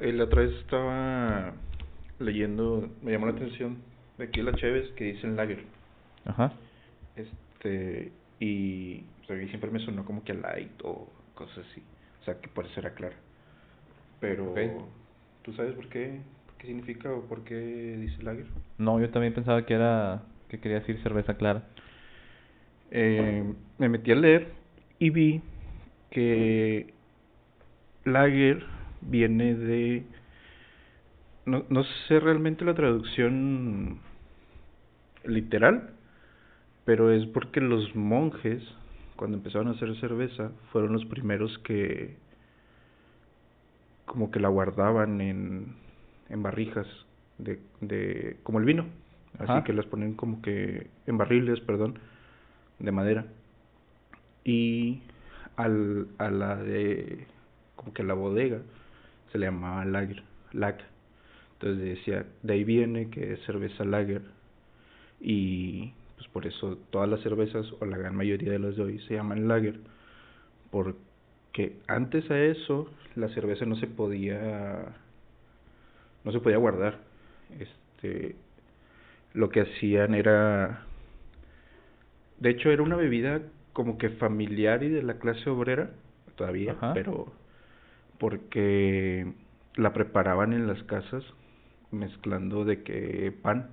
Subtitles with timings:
[0.00, 1.52] Eh, la otra vez estaba
[2.18, 3.78] leyendo, me llamó la atención
[4.18, 5.64] de aquí la Chévez que dicen lager.
[6.24, 6.52] Ajá.
[7.16, 11.82] Este, y o sea, siempre me sonó como que a light o cosas así.
[12.20, 13.16] O sea, que por eso era clara.
[14.20, 14.58] Pero, Ok.
[15.42, 16.20] ¿tú sabes por qué?
[16.46, 18.46] ¿Por qué significa o por qué dice lager?
[18.78, 21.62] No, yo también pensaba que era que quería decir cerveza clara.
[22.90, 23.44] Eh,
[23.78, 24.48] me metí a leer
[24.98, 25.40] y vi
[26.10, 26.92] que
[28.04, 28.66] lager
[29.00, 30.04] viene de...
[31.46, 33.98] No, no sé realmente la traducción
[35.24, 35.90] literal,
[36.84, 38.62] pero es porque los monjes,
[39.16, 42.16] cuando empezaron a hacer cerveza, fueron los primeros que
[44.04, 45.76] como que la guardaban en,
[46.28, 46.86] en barrijas
[47.38, 48.86] de, de como el vino,
[49.38, 49.64] así Ajá.
[49.64, 51.98] que las ponen como que en barriles, perdón,
[52.80, 53.26] de madera.
[54.44, 55.02] Y
[55.56, 57.26] al, a la de
[57.76, 58.60] como que la bodega
[59.32, 60.78] se le llamaba lager, lag.
[61.54, 64.22] Entonces decía, de ahí viene que es cerveza lager
[65.20, 68.98] y pues por eso todas las cervezas o la gran mayoría de las de hoy
[69.00, 69.80] se llaman lager
[70.70, 74.96] porque antes a eso la cerveza no se podía
[76.24, 76.98] no se podía guardar
[77.58, 78.36] este
[79.34, 80.84] lo que hacían era
[82.38, 85.90] de hecho era una bebida como que familiar y de la clase obrera
[86.36, 86.94] todavía Ajá.
[86.94, 87.32] pero
[88.20, 89.32] porque
[89.74, 91.24] la preparaban en las casas
[91.90, 93.70] mezclando de que pan.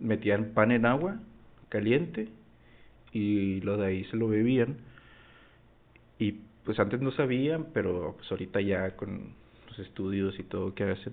[0.00, 1.20] Metían pan en agua
[1.68, 2.28] caliente
[3.12, 4.78] y lo de ahí se lo bebían.
[6.18, 9.34] Y pues antes no sabían pero pues ahorita ya con
[9.68, 11.12] los estudios y todo que hacen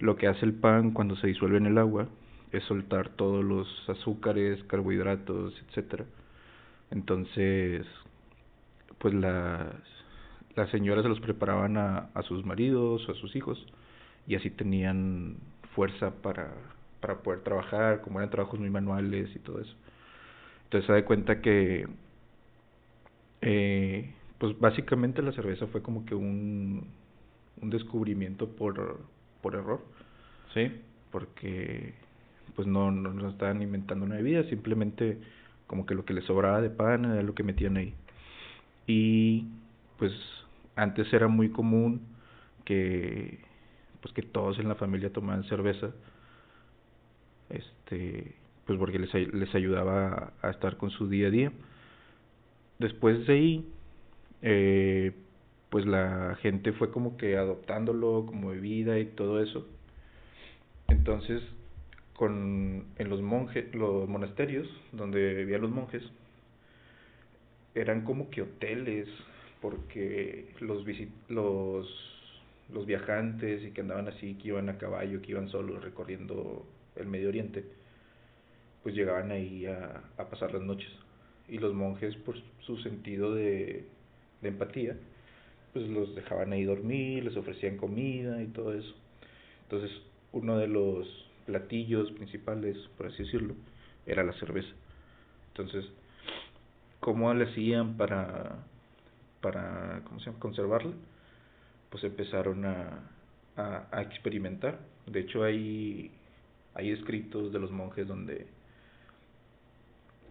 [0.00, 2.08] lo que hace el pan cuando se disuelve en el agua
[2.50, 6.06] es soltar todos los azúcares carbohidratos etcétera.
[6.90, 7.86] Entonces
[8.98, 9.93] pues las
[10.56, 13.64] las señoras se los preparaban a, a sus maridos o a sus hijos
[14.26, 15.36] y así tenían
[15.74, 16.54] fuerza para,
[17.00, 19.74] para poder trabajar, como eran trabajos muy manuales y todo eso.
[20.64, 21.86] Entonces se da cuenta que,
[23.42, 26.88] eh, pues básicamente la cerveza fue como que un,
[27.60, 29.00] un descubrimiento por,
[29.42, 29.80] por error,
[30.54, 30.70] Sí.
[31.10, 31.94] porque
[32.54, 35.18] pues no, no, no estaban inventando una bebida, simplemente
[35.66, 37.94] como que lo que les sobraba de pan era lo que metían ahí.
[38.86, 39.46] Y
[40.84, 42.02] antes era muy común
[42.64, 43.40] que
[44.00, 45.90] pues que todos en la familia tomaban cerveza
[47.48, 48.34] este
[48.66, 51.52] pues porque les, les ayudaba a, a estar con su día a día.
[52.78, 53.68] Después de ahí
[54.42, 55.12] eh,
[55.70, 59.66] pues la gente fue como que adoptándolo como bebida y todo eso.
[60.88, 61.42] Entonces
[62.14, 66.02] con en los monjes los monasterios donde vivían los monjes
[67.74, 69.08] eran como que hoteles
[69.64, 70.84] porque los
[71.30, 71.88] los
[72.70, 76.66] los viajantes y que andaban así que iban a caballo que iban solos recorriendo
[76.96, 77.64] el Medio Oriente
[78.82, 80.90] pues llegaban ahí a, a pasar las noches.
[81.48, 82.34] Y los monjes por
[82.66, 83.86] su sentido de,
[84.42, 84.98] de empatía
[85.72, 88.94] pues los dejaban ahí dormir les ofrecían comida y todo eso.
[89.62, 89.90] Entonces
[90.32, 91.08] uno de los
[91.46, 93.54] platillos principales por así decirlo
[94.04, 94.74] era la cerveza.
[95.54, 95.86] Entonces
[97.00, 98.73] cómo le hacían para
[99.44, 100.38] para ¿cómo se llama?
[100.38, 100.92] conservarla
[101.90, 103.10] pues empezaron a,
[103.56, 106.10] a, a experimentar de hecho hay
[106.74, 108.46] hay escritos de los monjes donde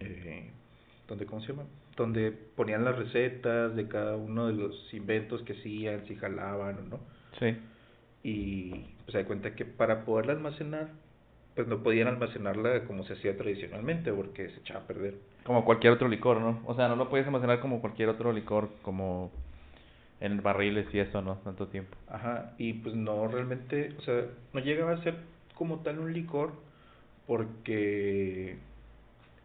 [0.00, 0.50] eh,
[1.08, 1.64] donde cómo se llama
[1.96, 6.82] donde ponían las recetas de cada uno de los inventos que hacían si jalaban o
[6.82, 7.00] no
[7.38, 7.56] Sí.
[8.24, 8.70] y
[9.04, 10.88] pues se da cuenta que para poderla almacenar
[11.54, 15.92] pues no podían almacenarla como se hacía tradicionalmente porque se echaba a perder Como cualquier
[15.92, 16.60] otro licor, ¿no?
[16.66, 19.30] O sea, no lo puedes almacenar como cualquier otro licor, como
[20.20, 21.36] en barriles y eso, ¿no?
[21.36, 21.96] Tanto tiempo.
[22.08, 25.16] Ajá, y pues no realmente, o sea, no llegaba a ser
[25.54, 26.52] como tal un licor
[27.26, 28.56] porque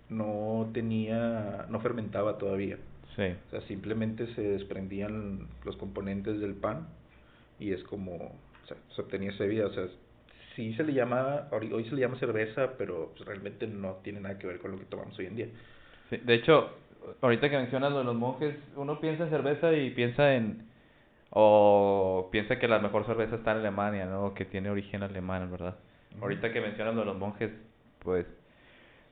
[0.10, 2.78] no tenía, no fermentaba todavía.
[3.16, 3.36] Sí.
[3.48, 6.88] O sea, simplemente se desprendían los componentes del pan
[7.60, 9.44] y es como, o sea, se obtenía esa.
[9.44, 9.88] O sea,
[10.60, 14.38] sí se le llama, hoy se le llama cerveza, pero pues, realmente no tiene nada
[14.38, 15.48] que ver con lo que tomamos hoy en día.
[16.10, 16.70] Sí, De hecho,
[17.22, 20.68] ahorita que mencionas lo de los monjes, uno piensa en cerveza y piensa en...
[21.32, 24.34] O piensa que la mejor cerveza está en Alemania, ¿no?
[24.34, 25.76] Que tiene origen alemán, ¿verdad?
[26.22, 27.52] Ahorita que mencionas lo de los monjes,
[28.00, 28.26] pues...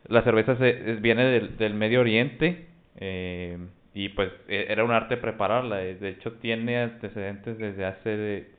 [0.09, 2.67] La cerveza se, es- viene del, del Medio Oriente
[2.97, 3.57] eh,
[3.93, 5.81] y pues e- era un arte prepararla.
[5.83, 8.51] eh, De hecho, tiene antecedentes desde hace de,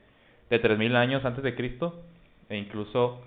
[0.49, 2.03] de 3000 años antes de Cristo
[2.49, 3.21] e incluso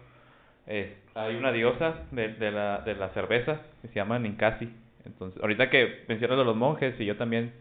[0.66, 4.68] eh, hay una diosa de, de, la, de la cerveza que se llama Ninkasi.
[5.04, 7.52] Entonces, ahorita que mencionas de los monjes y yo también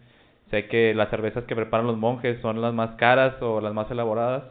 [0.49, 3.89] sé que las cervezas que preparan los monjes son las más caras o las más
[3.89, 4.43] elaboradas.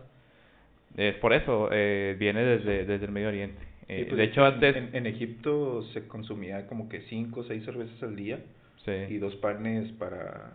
[0.97, 3.63] Es por eso, eh, viene desde, desde el Medio Oriente.
[3.89, 4.77] Eh, pues, de hecho, antes...
[4.77, 8.41] En, en, Egipto se consumía como que cinco o seis cervezas al día
[9.09, 10.53] y dos panes para,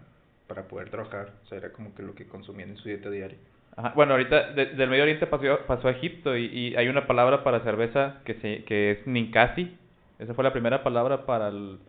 [0.48, 1.34] para poder trabajar.
[1.46, 3.38] O sea, era como que lo que consumían en su dieta diaria.
[3.78, 3.92] Ajá.
[3.96, 7.60] Bueno, ahorita del Medio Oriente pasó, pasó a Egipto y, y, hay una palabra para
[7.60, 9.76] cerveza que, se, que es ninkasi.
[10.20, 11.80] Esa fue la primera palabra para el,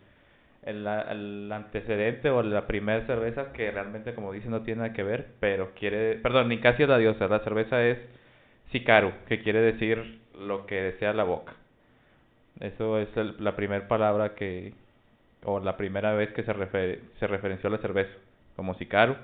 [1.53, 5.73] antecedente o la primera cerveza que realmente, como dice, no tiene nada que ver, pero
[5.75, 6.17] quiere...
[6.17, 7.99] Perdón, ninkasi es la diosa, la cerveza es
[8.73, 11.55] sikaru, que quiere decir lo que desea la boca.
[12.59, 14.75] Eso es el, la primera palabra que,
[15.45, 16.53] o la primera vez que se,
[17.21, 18.13] se referenció a la cerveza,
[18.57, 19.15] como sicaru.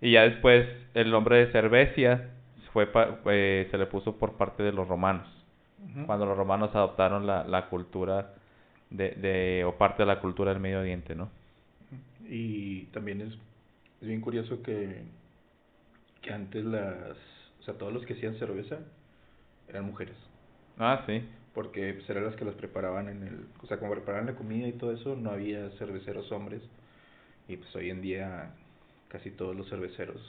[0.00, 2.30] Y ya después el nombre de cervecia
[2.72, 2.88] fue
[3.26, 5.26] eh, se le puso por parte de los romanos,
[6.06, 8.34] cuando los romanos adoptaron la, la cultura
[8.90, 11.30] de, de, o parte de la cultura del Medio Oriente, ¿no?
[12.28, 13.34] Y también es,
[14.00, 15.02] es bien curioso que,
[16.20, 17.16] que antes las,
[17.60, 18.78] o sea, todos los que hacían cerveza
[19.68, 20.16] eran mujeres.
[20.78, 21.22] Ah, sí.
[21.54, 23.46] Porque pues, eran las que las preparaban en el...
[23.62, 26.62] O sea, como preparaban la comida y todo eso, no había cerveceros hombres.
[27.48, 28.52] Y pues hoy en día
[29.08, 30.20] casi todos los cerveceros,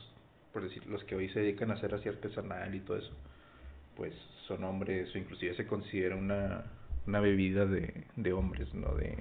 [0.54, 3.12] por decir, los que hoy se dedican a hacer así artesanal y todo eso,
[3.96, 4.14] pues
[4.48, 6.66] son hombres o inclusive se considera una,
[7.06, 9.18] una bebida de, de hombres, no de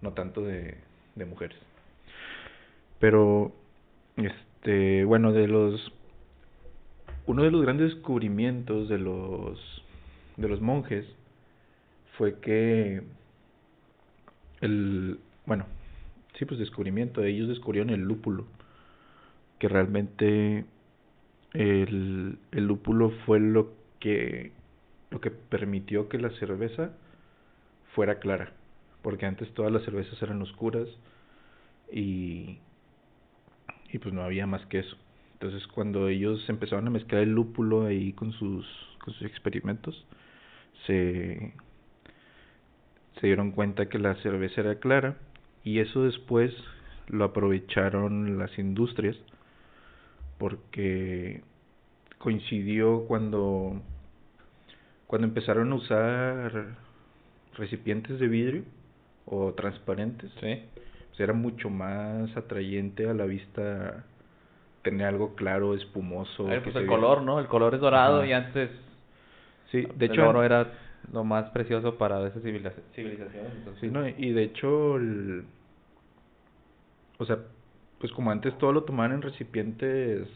[0.00, 0.78] no tanto de,
[1.14, 1.58] de mujeres.
[2.98, 3.52] Pero
[4.16, 5.92] este, bueno, de los
[7.26, 9.58] uno de los grandes descubrimientos de los
[10.36, 11.06] de los monjes
[12.16, 13.02] fue que
[14.60, 15.66] el bueno
[16.38, 18.46] sí pues descubrimiento ellos descubrieron el lúpulo
[19.60, 20.64] que realmente
[21.52, 24.50] el, el lúpulo fue lo que
[25.10, 26.92] lo que permitió que la cerveza
[27.94, 28.52] fuera clara
[29.02, 30.88] porque antes todas las cervezas eran oscuras
[31.92, 32.58] y
[33.92, 34.96] y pues no había más que eso.
[35.34, 38.66] Entonces cuando ellos empezaron a mezclar el lúpulo ahí con sus
[38.98, 40.06] con sus experimentos
[40.86, 41.54] se,
[43.20, 45.16] se dieron cuenta que la cerveza era clara
[45.64, 46.52] y eso después
[47.08, 49.16] lo aprovecharon las industrias
[50.40, 51.42] porque
[52.18, 53.80] coincidió cuando
[55.06, 56.76] cuando empezaron a usar
[57.56, 58.62] recipientes de vidrio
[59.26, 60.62] o transparentes sí.
[61.08, 64.04] pues era mucho más atrayente a la vista
[64.82, 68.26] tener algo claro espumoso ver, pues el color no el color es dorado Ajá.
[68.26, 68.70] y antes
[69.70, 70.28] Sí, de el hecho.
[70.28, 70.66] oro era
[71.12, 73.52] lo más precioso para esas civilizaciones.
[73.58, 73.80] Entonces...
[73.80, 75.44] Sí, no, y de hecho, el,
[77.18, 77.38] o sea,
[78.00, 80.28] pues como antes todo lo tomaban en recipientes.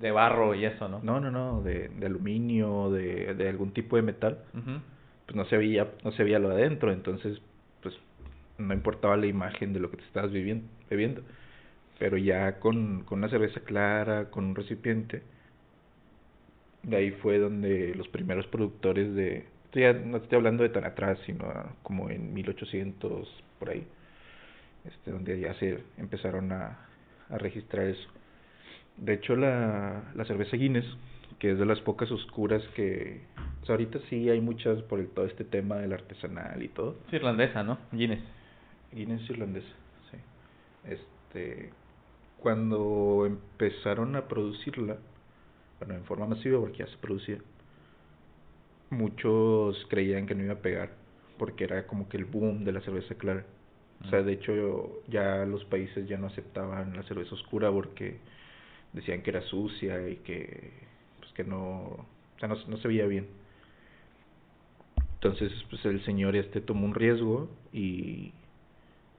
[0.00, 1.00] De barro y eso, ¿no?
[1.04, 4.40] No, no, no, de, de aluminio, de, de algún tipo de metal.
[4.52, 4.80] Uh -huh.
[5.26, 7.40] Pues no se veía, no se veía lo adentro, entonces,
[7.82, 7.94] pues
[8.58, 11.22] no importaba la imagen de lo que te estabas viviendo, bebiendo.
[11.98, 15.22] Pero ya con, con una cerveza clara, con un recipiente,
[16.82, 21.18] de ahí fue donde los primeros productores de ya no estoy hablando de tan atrás
[21.26, 21.46] sino
[21.82, 23.28] como en 1800
[23.58, 23.84] por ahí
[24.84, 26.78] este donde ya se empezaron a,
[27.28, 28.08] a registrar eso.
[28.96, 30.86] De hecho la, la cerveza Guinness
[31.38, 33.22] que es de las pocas oscuras que
[33.62, 36.96] o sea, ahorita sí hay muchas por el, todo este tema del artesanal y todo.
[37.08, 38.22] Es irlandesa no Guinness.
[38.92, 39.68] Guinness irlandesa
[40.10, 40.18] sí.
[40.84, 41.70] Este
[42.40, 44.98] cuando empezaron a producirla
[45.78, 47.38] bueno, en forma masiva porque ya se producía,
[48.90, 50.90] muchos creían que no iba a pegar
[51.38, 53.44] porque era como que el boom de la cerveza clara.
[54.02, 58.18] O sea, de hecho ya los países ya no aceptaban la cerveza oscura porque
[58.92, 60.72] decían que era sucia y que
[61.20, 63.26] pues que no, o sea, no, no se veía bien.
[65.14, 68.32] Entonces, pues el señor este tomó un riesgo y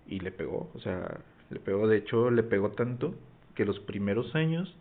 [0.08, 3.16] y le pegó, o sea, le pegó, de hecho le pegó tanto
[3.56, 4.74] que los primeros años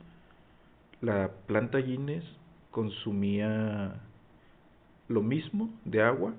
[1.00, 2.24] la planta Guinness
[2.70, 4.00] consumía
[5.08, 6.34] lo mismo de agua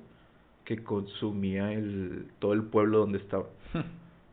[0.65, 3.45] que consumía el todo el pueblo donde estaba.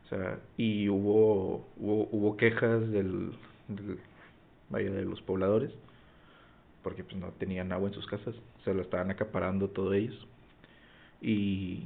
[0.04, 3.32] o sea, y hubo hubo, hubo quejas del,
[3.68, 3.98] del
[4.70, 5.72] vaya de los pobladores
[6.82, 8.34] porque pues no tenían agua en sus casas,
[8.64, 10.26] se lo estaban acaparando todos ellos.
[11.20, 11.84] Y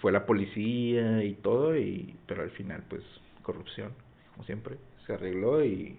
[0.00, 3.02] fue la policía y todo y pero al final pues
[3.42, 3.92] corrupción,
[4.32, 4.76] como siempre,
[5.06, 5.96] se arregló y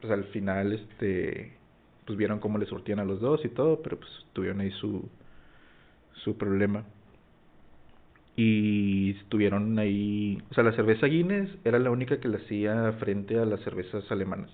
[0.00, 1.52] pues al final este
[2.06, 5.08] pues vieron cómo le surtían a los dos y todo, pero pues tuvieron ahí su
[6.22, 6.84] su problema.
[8.36, 13.38] Y estuvieron ahí, o sea, la cerveza Guinness era la única que le hacía frente
[13.38, 14.50] a las cervezas alemanas,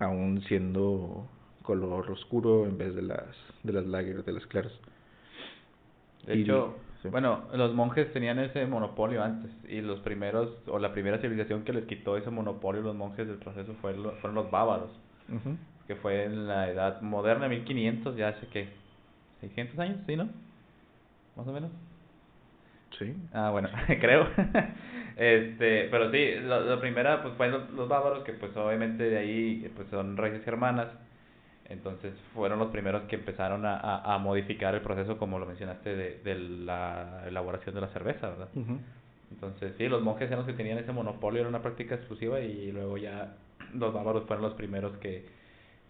[0.00, 1.28] aún siendo
[1.62, 3.24] color oscuro en vez de las
[3.62, 4.72] de las lager, de las claras.
[6.26, 6.76] De y, hecho,
[7.10, 11.72] Bueno, los monjes tenían ese monopolio antes y los primeros, o la primera civilización que
[11.72, 14.90] les quitó ese monopolio a los monjes del proceso fue fueron los bávaros,
[15.86, 18.68] que fue en la edad moderna, 1500, ya hace que
[19.48, 20.28] 600 años, ¿sí, no?
[21.36, 21.70] Más o menos.
[22.98, 23.14] Sí.
[23.32, 23.68] Ah, bueno,
[24.00, 24.28] creo.
[25.16, 29.72] este, pero sí, la, primera pues fue los, los, bávaros, que pues obviamente de ahí
[29.76, 30.88] pues son raíces germanas
[31.66, 36.18] entonces fueron los primeros que empezaron a, a, modificar el proceso, como lo mencionaste, de,
[36.22, 38.48] de la elaboración de la cerveza, ¿verdad?
[39.30, 42.70] Entonces sí, los monjes eran los que tenían ese monopolio, era una práctica exclusiva y
[42.70, 43.34] luego ya
[43.72, 45.26] los bárbaros fueron los primeros que,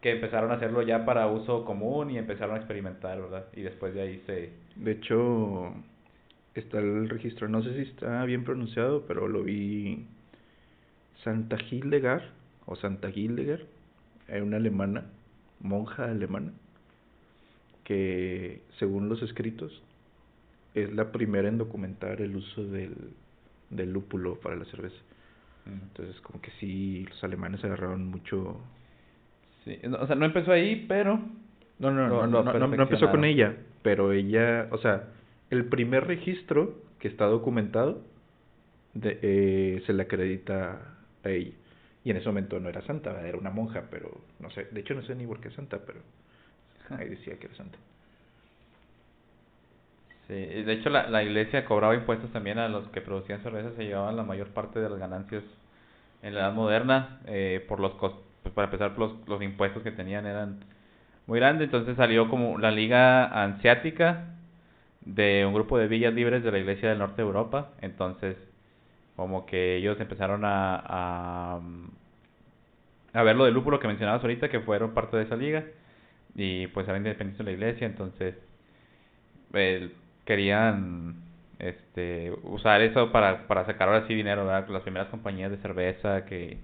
[0.04, 3.46] que empezaron a hacerlo ya para uso común y empezaron a experimentar, ¿verdad?
[3.54, 4.50] Y después de ahí se...
[4.76, 5.73] De hecho,
[6.54, 10.04] está el registro, no sé si está bien pronunciado, pero lo vi
[11.23, 12.23] Santa Hildegard,
[12.66, 13.62] o Santa Hildegard,
[14.42, 15.06] una alemana
[15.61, 16.52] monja alemana
[17.84, 19.82] que, según los escritos,
[20.75, 22.94] es la primera en documentar el uso del,
[23.70, 25.00] del lúpulo para la cerveza.
[25.64, 28.61] Entonces, como que sí, los alemanes agarraron mucho...
[29.64, 31.21] Sí, o sea, no empezó ahí, pero...
[31.78, 35.09] No, no, no, no, no, no, empezó con ella, pero ella, o sea,
[35.50, 38.00] el primer registro que está documentado
[38.94, 40.78] de, eh, se le acredita
[41.25, 41.52] a ella.
[42.04, 44.94] Y en ese momento no era santa, era una monja, pero no sé, de hecho
[44.94, 46.00] no sé ni por qué es santa, pero
[46.90, 47.78] ahí decía que era santa.
[50.28, 53.85] Sí, de hecho la, la iglesia cobraba impuestos también a los que producían cerveza, se
[53.85, 55.42] llevaban la mayor parte de las ganancias
[56.23, 59.91] en la edad moderna, eh, por los costos, pues para empezar los, los impuestos que
[59.91, 60.61] tenían eran
[61.27, 64.37] muy grandes, entonces salió como la Liga Ansiática
[65.01, 68.37] de un grupo de villas libres de la iglesia del norte de Europa, entonces
[69.17, 71.61] como que ellos empezaron a, a,
[73.13, 75.65] a ver lo del lúpulo que mencionabas ahorita, que fueron parte de esa liga,
[76.37, 78.37] y pues eran independientes de la iglesia, entonces
[80.25, 81.17] querían
[81.59, 84.45] este usar eso para, para sacar ahora sí dinero.
[84.45, 86.59] Las primeras compañías de cerveza que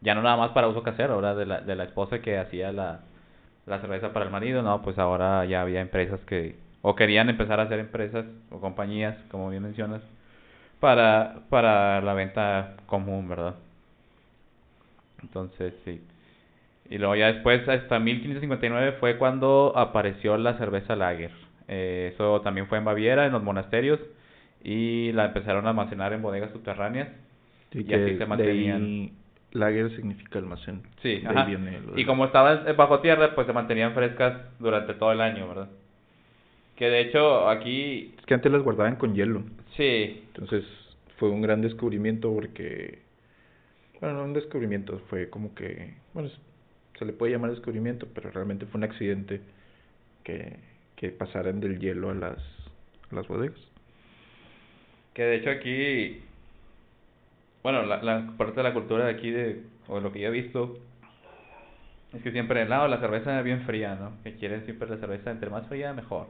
[0.00, 1.36] ya no nada más para uso casero, ¿verdad?
[1.36, 3.00] De la, de la esposa que hacía la,
[3.66, 7.60] la cerveza para el marido, no, pues ahora ya había empresas que, o querían empezar
[7.60, 10.02] a hacer empresas o compañías, como bien mencionas,
[10.80, 13.54] para, para la venta común, ¿verdad?
[15.22, 16.00] Entonces, sí.
[16.88, 21.30] Y luego ya después, hasta 1559 fue cuando apareció la cerveza lager.
[21.68, 24.00] Eh, eso también fue en Baviera, en los monasterios,
[24.64, 27.08] y la empezaron a almacenar en bodegas subterráneas.
[27.72, 29.10] y así se mantenían.
[29.52, 30.82] Lager significa almacén.
[31.02, 31.46] Sí, ajá.
[31.96, 35.68] y como estaban bajo tierra, pues se mantenían frescas durante todo el año, ¿verdad?
[36.76, 38.14] Que de hecho aquí...
[38.18, 39.42] Es que antes las guardaban con hielo.
[39.76, 40.24] Sí.
[40.28, 40.64] Entonces
[41.18, 43.00] fue un gran descubrimiento porque...
[44.00, 45.94] Bueno, no un descubrimiento, fue como que...
[46.14, 46.30] Bueno,
[46.98, 49.42] se le puede llamar descubrimiento, pero realmente fue un accidente
[50.24, 50.56] que,
[50.96, 52.38] que pasaran del hielo a las,
[53.10, 53.60] a las bodegas.
[55.12, 56.22] Que de hecho aquí...
[57.62, 60.28] Bueno, la, la parte de la cultura de aquí, de, o de lo que yo
[60.28, 60.78] he visto,
[62.12, 64.12] es que siempre el lado la cerveza es bien fría, ¿no?
[64.22, 66.28] Que quieren siempre la cerveza entre más fría mejor.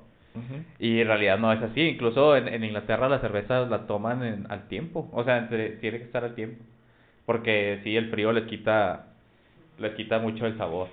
[0.78, 1.80] Y en realidad no es así.
[1.80, 5.08] Incluso en, en Inglaterra la cerveza la toman en, al tiempo.
[5.12, 6.62] O sea, tiene que estar al tiempo.
[7.26, 9.06] Porque sí, el frío les quita,
[9.78, 10.88] les quita mucho el sabor.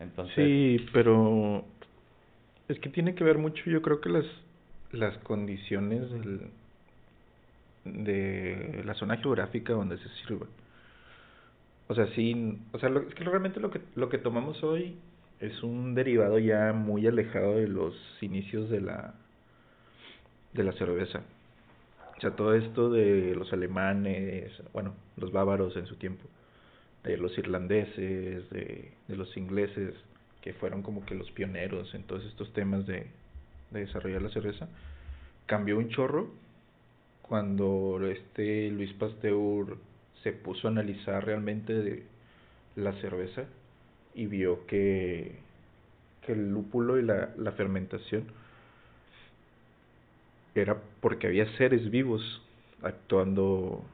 [0.00, 0.34] Entonces...
[0.34, 1.64] Sí, pero
[2.68, 4.26] es que tiene que ver mucho, yo creo que las,
[4.92, 6.48] las condiciones del,
[7.86, 10.46] de la zona geográfica donde se sirve.
[11.88, 14.96] O sea, sí, o sea, es que realmente lo que, lo que tomamos hoy
[15.40, 19.14] es un derivado ya muy alejado de los inicios de la
[20.52, 21.22] de la cerveza.
[22.16, 26.24] O sea, todo esto de los alemanes, bueno, los bávaros en su tiempo,
[27.04, 29.94] de los irlandeses, de, de los ingleses,
[30.40, 33.06] que fueron como que los pioneros en todos estos temas de,
[33.70, 34.66] de desarrollar la cerveza,
[35.44, 36.30] cambió un chorro
[37.28, 39.76] cuando este Luis Pasteur
[40.22, 42.04] se puso a analizar realmente
[42.76, 43.44] la cerveza
[44.14, 45.36] y vio que,
[46.24, 48.24] que el lúpulo y la, la fermentación
[50.54, 52.42] era porque había seres vivos
[52.82, 53.84] actuando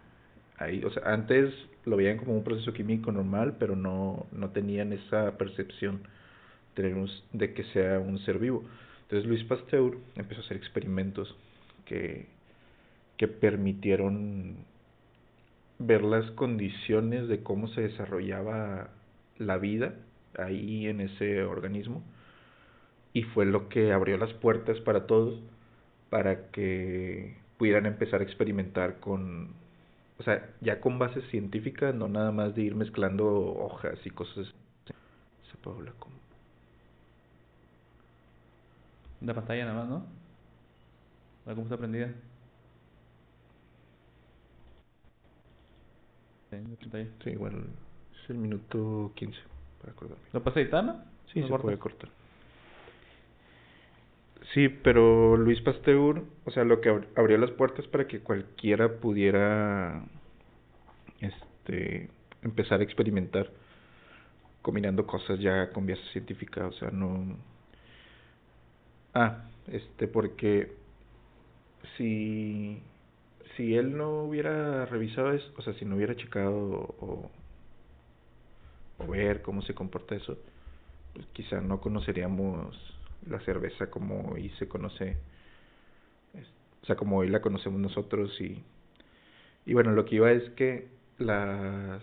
[0.59, 0.85] ahí.
[0.85, 1.53] O sea, antes
[1.85, 6.01] lo veían como un proceso químico normal, pero no, no tenían esa percepción
[6.77, 8.65] de, de que sea un ser vivo.
[9.03, 11.35] Entonces Luis Pasteur empezó a hacer experimentos
[11.85, 12.27] que,
[13.17, 14.57] que permitieron
[15.79, 18.91] ver las condiciones de cómo se desarrollaba
[19.39, 19.95] la vida
[20.39, 22.03] ahí en ese organismo
[23.13, 25.41] y fue lo que abrió las puertas para todos
[26.11, 29.55] para que pudieran empezar a experimentar con,
[30.19, 34.53] o sea, ya con base científica, no nada más de ir mezclando hojas y cosas.
[35.51, 35.95] Se puede hablar
[39.21, 40.05] De pantalla nada más, ¿no?
[41.45, 42.09] ¿Cómo está prendida?
[47.23, 47.65] Sí, igual
[48.23, 49.39] es el minuto 15,
[49.81, 50.25] para acordarme.
[50.33, 52.11] ¿Lo pasa editar, Sí, se puede cortar.
[54.53, 60.05] Sí, pero Luis Pasteur, o sea, lo que abrió las puertas para que cualquiera pudiera
[61.21, 62.11] este
[62.43, 63.51] empezar a experimentar
[64.61, 67.37] combinando cosas ya con vías científicas, o sea, no
[69.15, 70.73] Ah, este porque
[71.97, 72.83] si
[73.57, 77.31] si él no hubiera revisado eso, o sea, si no hubiera checado o,
[78.99, 80.39] o ver cómo se comporta eso,
[81.15, 82.77] pues quizá no conoceríamos
[83.29, 85.17] la cerveza como hoy se conoce,
[86.83, 88.63] o sea, como hoy la conocemos nosotros y,
[89.67, 92.03] y bueno, lo que iba es que las,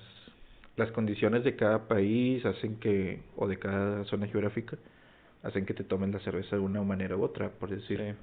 [0.78, 4.78] las condiciones de cada país hacen que, o de cada zona geográfica,
[5.44, 8.16] hacen que te tomen la cerveza de una manera u otra, por decir,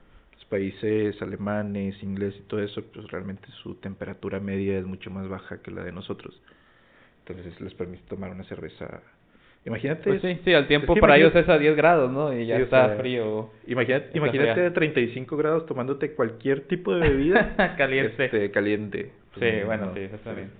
[0.49, 5.63] países alemanes, ingleses y todo eso, pues realmente su temperatura media es mucho más baja
[5.63, 6.41] que la de nosotros.
[7.27, 9.03] Entonces les permite tomar una cerveza
[9.67, 10.05] Imagínate.
[10.05, 12.33] Pues sí, sí, al tiempo para ellos es a 10 grados, ¿no?
[12.33, 13.51] Y ya está frío.
[13.67, 18.27] Imagínate, imagínate a 35 grados tomándote cualquier tipo de bebida caliente.
[18.27, 19.11] Este, caliente.
[19.35, 20.51] sí, pues, bueno, sí, eso está bien.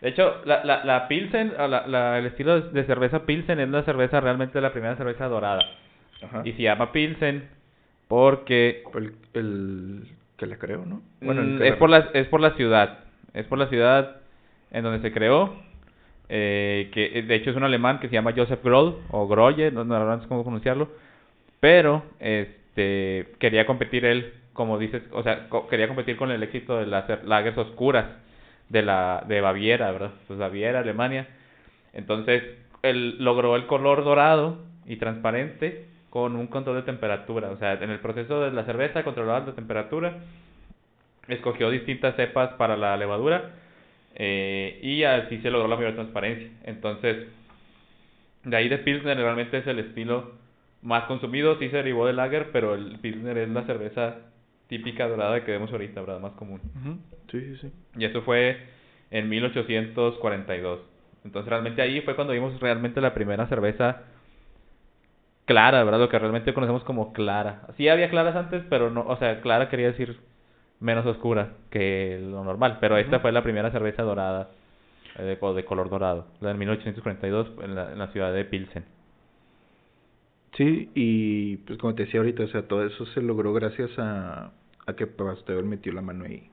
[0.00, 3.82] De hecho, la, la, la Pilsen, la, la, el estilo de cerveza Pilsen es una
[3.82, 5.60] cerveza realmente la primera cerveza dorada.
[6.22, 6.40] Ajá.
[6.42, 7.46] Y se llama Pilsen
[8.10, 8.82] porque...
[8.92, 10.02] El, el
[10.36, 11.00] que la creó, ¿no?
[11.20, 13.04] Bueno, mm, es, por la, es por la ciudad.
[13.34, 14.16] Es por la ciudad
[14.72, 15.54] en donde se creó
[16.32, 19.72] eh, que eh, de hecho es un alemán que se llama Joseph Groll, o Grolle,
[19.72, 20.88] no, no sé cómo pronunciarlo,
[21.60, 26.86] pero este quería competir él, como dices, o sea, quería competir con el éxito de
[26.86, 28.06] las lagers oscuras
[28.68, 30.12] de la de Baviera, ¿verdad?
[30.28, 31.26] Pues Baviera, Alemania.
[31.92, 32.44] Entonces,
[32.82, 37.90] él logró el color dorado y transparente con un control de temperatura, o sea, en
[37.90, 40.18] el proceso de la cerveza controlaba la temperatura,
[41.28, 43.52] escogió distintas cepas para la levadura
[44.16, 46.50] eh, y así se logró la mayor transparencia.
[46.64, 47.28] Entonces,
[48.44, 50.32] de ahí de Pilsner realmente es el estilo
[50.82, 54.16] más consumido, sí se derivó del lager, pero el Pilsner es la cerveza
[54.66, 56.20] típica dorada que vemos ahorita, ¿verdad?
[56.20, 56.60] Más común.
[57.30, 57.72] Sí, sí, sí.
[57.96, 58.58] Y eso fue
[59.10, 60.80] en 1842.
[61.24, 64.02] Entonces realmente ahí fue cuando vimos realmente la primera cerveza
[65.50, 65.98] clara, ¿verdad?
[65.98, 67.62] Lo que realmente conocemos como clara.
[67.76, 70.16] Sí había claras antes, pero no, o sea, clara quería decir
[70.78, 72.78] menos oscura que lo normal.
[72.80, 74.50] Pero esta fue la primera cerveza dorada,
[75.18, 78.84] eh, de, de, color dorado, la de 1842 en la, en la ciudad de Pilsen.
[80.56, 84.52] Sí, y pues como te decía ahorita, o sea, todo eso se logró gracias a,
[84.86, 86.48] a que Pasteur metió la mano ahí.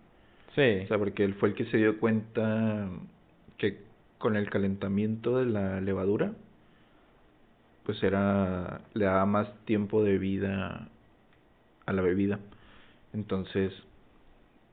[0.55, 0.79] Sí.
[0.85, 2.89] O sea, porque él fue el que se dio cuenta
[3.59, 3.77] que
[4.17, 6.31] con el calentamiento de la levadura,
[7.87, 10.89] pues era, le daba más tiempo de vida
[11.85, 12.37] a la bebida.
[13.13, 13.71] Entonces,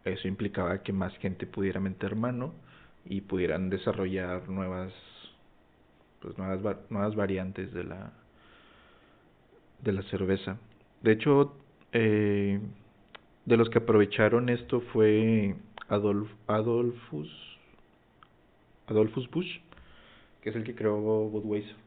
[0.05, 2.53] eso implicaba que más gente pudiera meter mano
[3.05, 4.93] y pudieran desarrollar nuevas
[6.23, 8.13] pues nuevas nuevas variantes de la
[9.83, 10.57] de la cerveza
[11.03, 11.55] de hecho
[11.93, 12.59] eh,
[13.45, 15.55] de los que aprovecharon esto fue
[15.89, 17.31] Adolf Adolfus
[18.87, 19.61] Adolfus Busch
[20.43, 21.84] que es el que creó Budweiser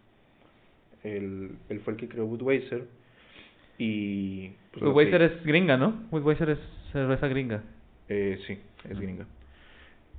[1.16, 2.88] él, él fue el que creó Budweiser
[3.78, 6.60] y pues, Budweiser es gringa no Budweiser es
[6.92, 7.64] cerveza gringa
[8.10, 8.58] eh, sí,
[8.90, 9.26] es gringa.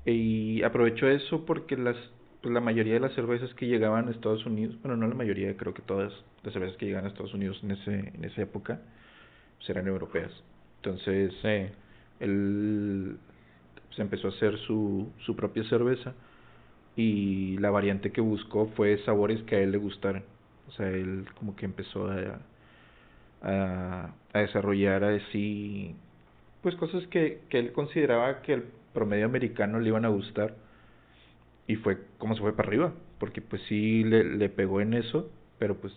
[0.05, 1.97] Y aprovechó eso porque las
[2.41, 5.57] pues la mayoría de las cervezas que llegaban a Estados Unidos, bueno, no la mayoría,
[5.57, 6.13] creo que todas
[6.45, 8.81] las cervezas que llegaban a Estados Unidos en ese en esa época
[9.57, 10.31] pues eran europeas.
[10.77, 11.73] Entonces, sí.
[12.21, 13.17] él
[13.97, 16.15] se empezó a hacer su, su propia cerveza
[16.95, 20.23] y la variante que buscó fue sabores que a él le gustaran.
[20.69, 22.39] O sea, él como que empezó a,
[23.43, 25.95] a, a desarrollar así
[26.63, 30.55] pues cosas que, que él consideraba que el promedio americano le iban a gustar
[31.67, 35.31] y fue como se fue para arriba, porque pues sí le, le pegó en eso,
[35.59, 35.93] pero pues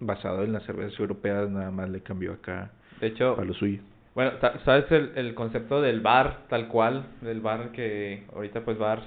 [0.00, 3.80] basado en las cervezas europeas nada más le cambió acá de hecho, a lo suyo.
[4.14, 4.32] Bueno,
[4.64, 7.06] ¿sabes el, el concepto del bar tal cual?
[7.20, 9.02] Del bar que ahorita pues bar...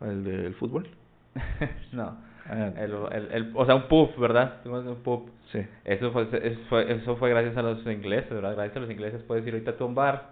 [0.00, 0.88] ¿El del fútbol?
[1.92, 2.16] no.
[2.46, 2.70] Ah.
[2.76, 4.56] El, el, el, o sea, un pub, ¿verdad?
[4.64, 5.30] Un pub.
[5.52, 5.60] Sí.
[5.84, 8.54] Eso fue, eso fue, eso fue gracias a los ingleses, ¿verdad?
[8.54, 10.30] Gracias a los ingleses puedes ir ahorita a un bar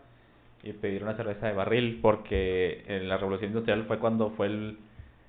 [0.63, 4.79] y pedir una cerveza de barril porque en la revolución industrial fue cuando fue el,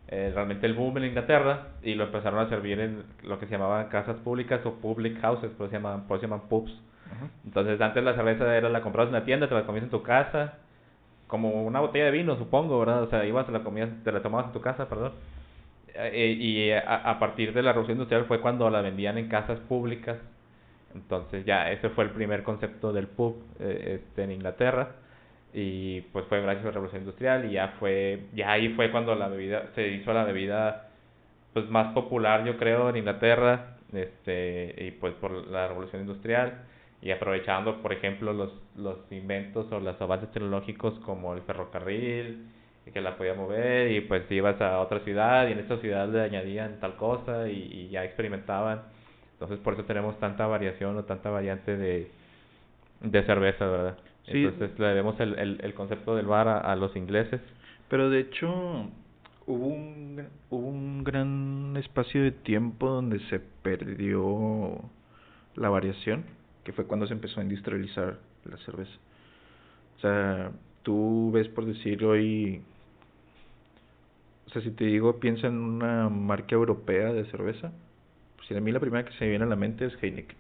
[0.07, 3.51] eh, realmente el boom en Inglaterra y lo empezaron a servir en lo que se
[3.51, 6.71] llamaban casas públicas o public houses, por eso se llaman, por eso se llaman pubs.
[7.45, 10.03] Entonces antes la cerveza era la comprabas en la tienda, te la comías en tu
[10.03, 10.53] casa,
[11.27, 13.03] como una botella de vino, supongo, ¿verdad?
[13.03, 15.13] O sea, ibas, te la comías, te la tomabas en tu casa, perdón.
[15.95, 19.59] Eh, y a, a, partir de la revolución industrial fue cuando la vendían en casas
[19.59, 20.17] públicas.
[20.95, 24.95] Entonces ya ese fue el primer concepto del pub eh, este, en Inglaterra.
[25.53, 29.15] Y pues fue gracias a la revolución industrial y ya fue ya ahí fue cuando
[29.15, 30.89] la bebida se hizo la bebida
[31.53, 36.65] pues más popular yo creo en Inglaterra este y pues por la revolución industrial.
[37.01, 42.45] Y aprovechando por ejemplo los los inventos o los avances tecnológicos como el ferrocarril
[42.85, 46.07] y que la podía mover y pues ibas a otra ciudad y en esa ciudad
[46.09, 48.83] le añadían tal cosa y, y ya experimentaban
[49.33, 52.11] entonces por eso tenemos tanta variación o tanta variante de
[53.01, 53.97] de cerveza verdad
[54.31, 57.41] entonces le debemos el, el, el concepto del bar a, los ingleses.
[57.89, 58.89] Pero de hecho
[59.47, 64.79] hubo un, hubo un gran espacio de tiempo donde se perdió
[65.55, 66.25] la variación,
[66.63, 68.91] que fue cuando se empezó a industrializar la cerveza.
[69.97, 70.51] O sea,
[70.83, 72.61] tú ves por decir hoy,
[74.47, 77.71] o sea, si te digo, piensa en una marca europea de cerveza,
[78.37, 80.37] pues a mí la primera que se me viene a la mente es Heineken.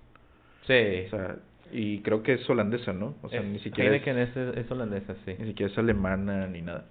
[0.65, 1.05] Sí.
[1.07, 1.37] O sea,
[1.71, 3.15] y creo que es holandesa, ¿no?
[3.21, 5.35] O sea, ni siquiera es, es, es, holandesa, sí.
[5.37, 6.85] Ni siquiera es alemana ni nada.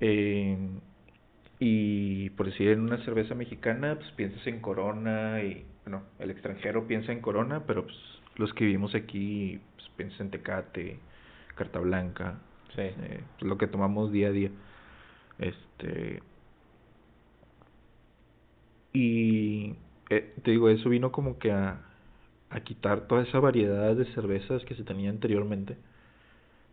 [0.00, 0.56] Eh,
[1.58, 6.86] y por decir en una cerveza mexicana, pues piensas en Corona y, bueno, el extranjero
[6.86, 7.96] piensa en Corona, pero pues
[8.36, 10.98] los que vivimos aquí, pues piensan en Tecate,
[11.56, 12.38] Carta Blanca,
[12.74, 12.82] sí.
[12.82, 14.50] eh, lo que tomamos día a día.
[15.38, 16.22] Este.
[18.92, 19.74] Y
[20.10, 21.80] eh, te digo, eso vino como que a,
[22.50, 25.76] a quitar toda esa variedad de cervezas que se tenía anteriormente.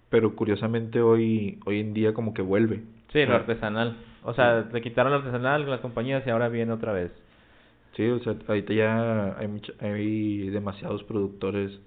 [0.09, 2.83] Pero curiosamente hoy hoy en día como que vuelve.
[3.11, 3.97] Sí, lo artesanal.
[4.23, 7.11] O sea, le quitaron lo artesanal las compañías y ahora viene otra vez.
[7.95, 11.79] Sí, o sea, ahorita ya hay, hay demasiados productores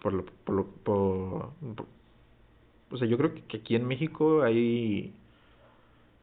[0.00, 1.52] por lo, por lo, por,
[2.90, 5.12] o sea, yo creo que aquí en México hay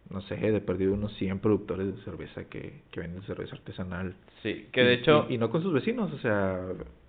[0.09, 4.15] no sé, de perdido unos 100 productores de cerveza que, que venden cerveza artesanal.
[4.43, 5.25] Sí, que de hecho...
[5.29, 6.61] Y, no con sus vecinos, o sea,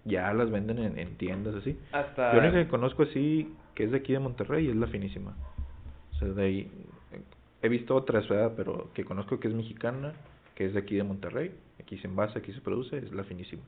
[0.04, 1.78] ya las venden en, en tiendas así.
[1.92, 2.32] Hasta...
[2.32, 5.36] Yo única que conozco así, que es de aquí de Monterrey, es la finísima.
[6.14, 6.70] O sea, de ahí...
[7.62, 8.52] He visto otras, ¿verdad?
[8.56, 10.14] Pero que conozco que es mexicana,
[10.54, 11.52] que es de aquí de Monterrey.
[11.80, 13.62] Aquí se envasa, aquí se produce, es la finísima.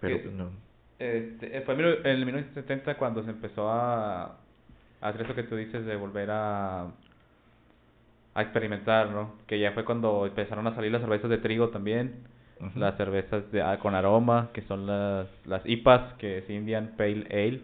[0.00, 0.50] Pero pues no.
[0.98, 4.38] Este, fue en el 1970 cuando se empezó a
[5.08, 6.88] hacer eso que tú dices de volver a
[8.34, 9.34] a experimentar, ¿no?
[9.46, 12.24] Que ya fue cuando empezaron a salir las cervezas de trigo también,
[12.76, 17.26] las cervezas de, ah, con aroma, que son las, las IPAs, que es Indian Pale
[17.30, 17.60] Ale.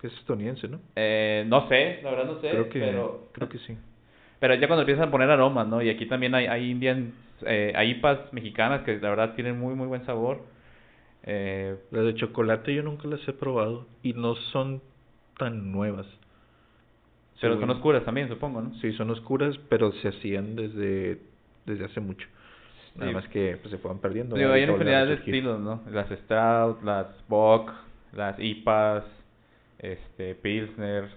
[0.00, 0.80] Que es estadounidense, ¿no?
[0.96, 3.28] Eh, no sé, la verdad no sé, creo que, pero...
[3.32, 3.76] Creo que sí.
[4.40, 5.80] Pero ya cuando empiezan a poner aromas, ¿no?
[5.80, 7.12] Y aquí también hay, hay Indian,
[7.46, 10.42] eh, hay IPAs mexicanas que la verdad tienen muy, muy buen sabor.
[11.22, 14.82] Eh, las de chocolate yo nunca las he probado y no son
[15.38, 16.06] tan nuevas.
[17.40, 18.74] Pero son oscuras también, supongo, ¿no?
[18.76, 21.18] Sí, son oscuras, pero se hacían desde,
[21.66, 22.26] desde hace mucho.
[22.94, 24.36] Nada más que pues, se fueron perdiendo.
[24.36, 25.82] Digo, hay infinidad de estilos, ¿no?
[25.90, 27.72] Las Stout, las Bock,
[28.12, 29.04] las IPAs,
[29.78, 31.08] este, Pilsner.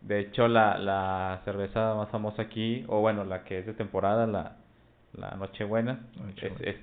[0.00, 4.26] De hecho, la, la cerveza más famosa aquí, o bueno, la que es de temporada,
[4.26, 4.56] la,
[5.12, 6.00] la Nochebuena,
[6.36, 6.76] Es, es,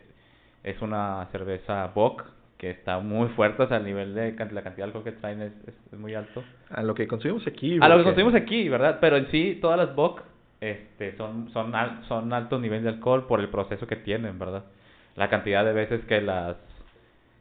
[0.64, 4.76] es una cerveza Bock que está muy fuerte, o sea, el nivel de la cantidad
[4.76, 6.44] de alcohol que traen es, es, muy alto.
[6.72, 7.78] A lo que consumimos aquí.
[7.80, 8.98] A lo que consumimos aquí, ¿verdad?
[9.00, 10.24] Pero en sí, todas las Bock
[10.60, 14.64] este, son, son, al, son altos niveles de alcohol por el proceso que tienen, ¿verdad?
[15.16, 16.58] La cantidad de veces que las,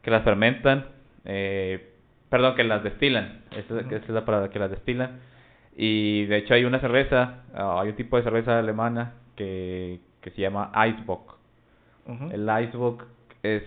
[0.03, 0.85] que las fermentan,
[1.25, 1.93] eh,
[2.29, 5.19] perdón, que las destilan, esa, es la palabra, que las destilan.
[5.75, 10.29] Y de hecho hay una cerveza, ah, hay un tipo de cerveza alemana que, que
[10.31, 11.37] se llama Eisbock.
[12.31, 13.03] El Eisbock
[13.43, 13.63] es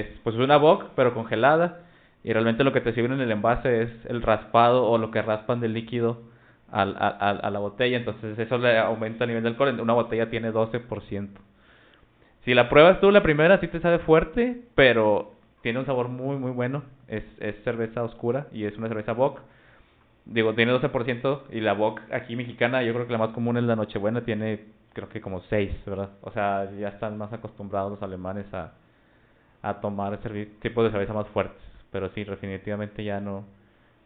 [0.00, 1.80] es pues una bock pero congelada
[2.24, 5.22] y realmente lo que te sirven en el envase es el raspado o lo que
[5.22, 6.22] raspan del líquido
[6.70, 10.30] al, a, a, la botella, entonces eso le aumenta el nivel de alcohol, una botella
[10.30, 11.28] tiene 12%.
[12.44, 16.36] Si la pruebas tú la primera sí te sabe fuerte, pero tiene un sabor muy
[16.36, 19.40] muy bueno, es, es cerveza oscura y es una cerveza bock.
[20.24, 23.64] Digo, tiene 12% y la bock aquí mexicana, yo creo que la más común es
[23.64, 24.60] la Nochebuena, tiene
[24.92, 26.10] creo que como 6, ¿verdad?
[26.22, 28.72] O sea, ya están más acostumbrados los alemanes a,
[29.62, 30.18] a tomar
[30.60, 31.62] tipos de cerveza más fuertes.
[31.90, 33.44] Pero sí, definitivamente ya no,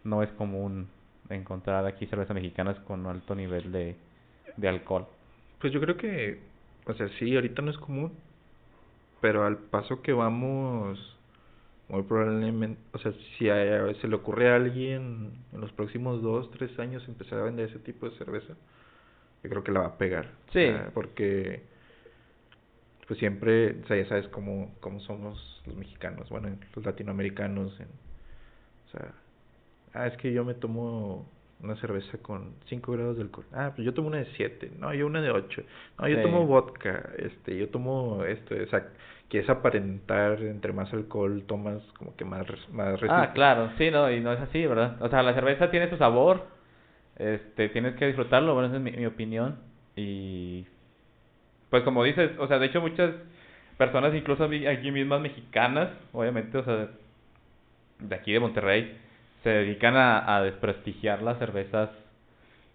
[0.05, 0.89] no es común
[1.31, 3.97] encontrar aquí cervezas mexicanas con alto nivel de,
[4.57, 5.07] de alcohol.
[5.61, 6.41] Pues yo creo que,
[6.87, 8.13] o sea, sí, ahorita no es común,
[9.21, 11.17] pero al paso que vamos,
[11.89, 16.79] muy probablemente, o sea, si se le ocurre a alguien en los próximos dos, tres
[16.79, 18.55] años empezar a vender ese tipo de cerveza,
[19.43, 20.31] yo creo que la va a pegar.
[20.53, 20.67] Sí.
[20.93, 21.63] porque
[23.07, 27.87] pues siempre, o sea, ya sabes cómo, cómo somos los mexicanos, bueno, los latinoamericanos, en,
[27.87, 29.13] o sea,
[29.95, 31.29] ah, es que yo me tomo
[31.63, 33.47] una cerveza con 5 grados de alcohol.
[33.53, 34.73] Ah, pues yo tomo una de 7.
[34.79, 35.63] No, yo una de 8.
[35.99, 36.23] No, yo Sí.
[36.23, 37.11] tomo vodka.
[37.17, 38.55] Este, yo tomo esto.
[38.63, 38.89] O sea,
[39.31, 44.21] quieres aparentar entre más alcohol tomas como que más, más Ah, claro, sí, no, y
[44.21, 45.01] no es así, ¿verdad?
[45.03, 46.47] O sea, la cerveza tiene su sabor,
[47.17, 49.59] este, tienes que disfrutarlo, bueno, esa es mi, mi opinión,
[49.97, 50.67] y
[51.71, 53.13] pues como dices, o sea, de hecho muchas
[53.77, 56.89] personas, incluso aquí mismas mexicanas, obviamente, o sea,
[57.99, 58.97] de aquí de Monterrey,
[59.43, 61.91] se dedican a, a desprestigiar las cervezas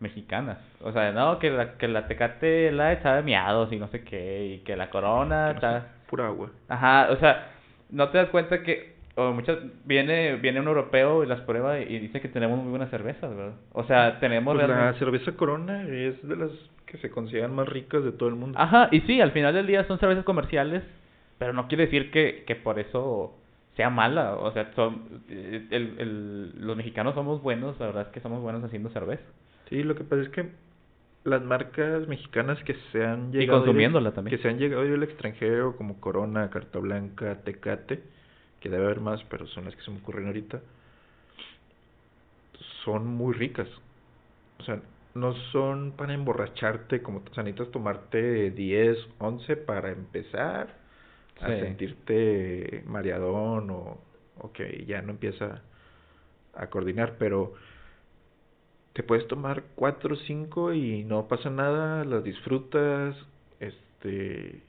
[0.02, 0.58] mexicanas.
[0.82, 4.46] O sea, no, que la, que la Tecate la sabe miados y no sé qué,
[4.46, 5.88] y que la Corona Que no está...
[6.10, 6.50] pura agua.
[6.68, 7.52] Ajá, o sea,
[7.90, 12.00] no te das cuenta que o muchas viene viene un europeo y las prueba y,
[12.00, 13.56] dice que tenemos muy buenas cervezas, ¿verdad?
[13.74, 16.52] O sea, tenemos Pues la cerveza Corona es de las
[16.92, 18.60] que se consideran más ricas de todo el mundo.
[18.60, 20.84] Ajá, y sí, al final del día son cervezas comerciales,
[21.38, 23.34] pero no quiere decir que, que por eso
[23.78, 28.10] sea mala, o sea, son eh, el, el, los mexicanos somos buenos, la verdad es
[28.10, 29.24] que somos buenos haciendo cerveza
[29.70, 30.50] Sí, lo que pasa es que
[31.24, 34.36] las marcas mexicanas que se han Y llegado ir- consumiéndola también.
[34.36, 38.04] que se han llegado al extranjero como Corona, Carta Blanca, Tecate,
[38.60, 40.60] que debe haber más, pero son las que se me ocurren ahorita,
[42.84, 43.68] son muy ricas.
[44.60, 44.82] O sea,
[45.14, 50.80] no son para emborracharte como o sea, necesitas tomarte 10, 11 para empezar
[51.42, 53.98] a sentirte mareadón o,
[54.54, 55.62] que ya no empieza
[56.54, 57.54] a coordinar, pero
[58.94, 63.16] te puedes tomar cuatro o cinco y no pasa nada, las disfrutas,
[63.60, 64.62] este,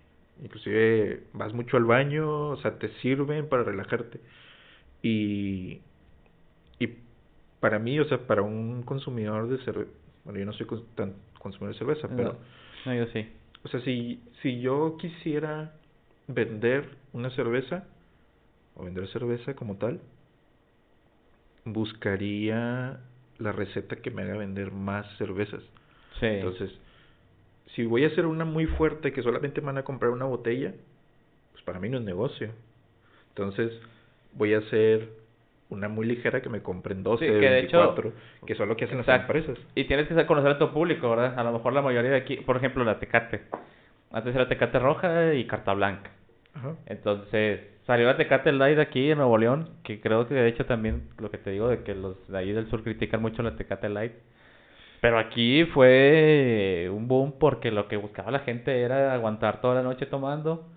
[0.43, 4.21] inclusive vas mucho al baño, o sea, te sirven para relajarte.
[5.03, 5.81] Y,
[6.79, 6.89] y
[7.61, 9.91] para mí, o sea, para un consumidor de cerveza,
[10.25, 12.37] bueno, yo no soy tan consumidor de cerveza, pero,
[12.87, 13.29] No, yo sí.
[13.65, 15.75] o sea, si, si yo quisiera
[16.29, 17.85] vender una cerveza,
[18.75, 20.01] o vender cerveza como tal,
[21.65, 23.01] buscaría
[23.39, 25.63] la receta que me haga vender más cervezas.
[26.21, 26.27] Sí.
[26.27, 26.71] Entonces,
[27.75, 30.75] si voy a hacer una muy fuerte que solamente me van a comprar una botella,
[31.53, 32.51] pues para mí no es negocio.
[33.31, 33.73] Entonces,
[34.35, 35.09] voy a hacer
[35.73, 38.13] una muy ligera que me compren 12, Sí, que de hecho- 24,
[38.47, 39.33] que son lo que hacen Exacto.
[39.33, 39.67] las empresas.
[39.75, 41.39] Y tienes que conocer a tu público, ¿verdad?
[41.39, 43.43] A lo mejor la mayoría de aquí, por ejemplo, la Tecate.
[44.13, 46.11] Antes era Tecate roja y carta blanca.
[46.55, 46.75] Ajá.
[46.87, 51.09] Entonces, salió la Tecate Light aquí en Nuevo León, que creo que de hecho también
[51.19, 53.89] lo que te digo de que los de ahí del sur critican mucho la Tecate
[53.89, 54.13] Light.
[55.01, 59.83] Pero aquí fue un boom porque lo que buscaba la gente era aguantar toda la
[59.83, 60.69] noche tomando,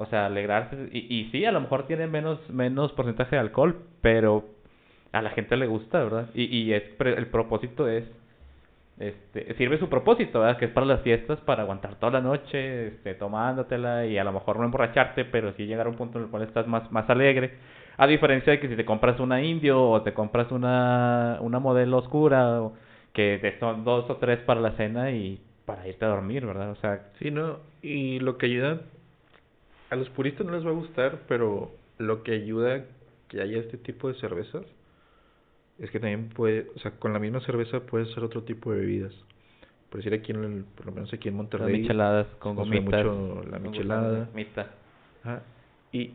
[0.00, 3.76] o sea, alegrarse y, y sí, a lo mejor tiene menos menos porcentaje de alcohol,
[4.00, 4.44] pero
[5.12, 6.30] a la gente le gusta, ¿verdad?
[6.34, 8.04] Y y es el propósito es
[9.00, 10.58] este, sirve su propósito, ¿verdad?
[10.58, 14.32] Que es para las fiestas, para aguantar toda la noche, este, tomándotela y a lo
[14.32, 17.08] mejor no emborracharte, pero sí llegar a un punto en el cual estás más, más
[17.08, 17.54] alegre.
[17.96, 21.96] A diferencia de que si te compras una indio o te compras una, una modelo
[21.98, 22.74] oscura, o
[23.14, 26.70] que son dos o tres para la cena y para irte a dormir, ¿verdad?
[26.70, 28.80] O sea, Sí, no, y lo que ayuda,
[29.90, 32.84] a los puristas no les va a gustar, pero lo que ayuda
[33.28, 34.64] que haya este tipo de cervezas
[35.78, 38.80] es que también puede, o sea, con la misma cerveza puedes hacer otro tipo de
[38.80, 39.14] bebidas.
[39.88, 43.04] Por decir aquí, en el, por lo menos aquí en las Monterrey, micheladas con gomitas.
[43.04, 44.28] mucho la michelada.
[45.24, 45.42] Ajá,
[45.92, 46.12] y,